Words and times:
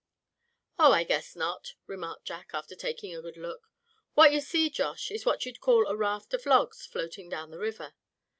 "Oh! 0.79 0.93
I 0.93 1.03
guess 1.03 1.35
not," 1.35 1.75
remarked 1.85 2.25
Jack, 2.25 2.55
after 2.55 2.75
taking 2.75 3.15
a 3.15 3.21
good 3.21 3.37
look, 3.37 3.69
"what 4.15 4.31
you 4.33 4.41
see, 4.41 4.67
Josh, 4.67 5.11
is 5.11 5.27
what 5.27 5.45
you'd 5.45 5.61
call 5.61 5.85
a 5.85 5.95
raft 5.95 6.33
of 6.33 6.47
logs 6.47 6.87
floating 6.87 7.29
down 7.29 7.51
the 7.51 7.59
river. 7.59 7.93